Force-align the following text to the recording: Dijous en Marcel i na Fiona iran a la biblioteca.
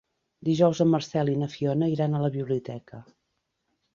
Dijous 0.47 0.79
en 0.85 0.89
Marcel 0.93 1.29
i 1.33 1.35
na 1.41 1.49
Fiona 1.57 1.91
iran 1.95 2.17
a 2.17 2.21
la 2.25 2.31
biblioteca. 2.37 3.05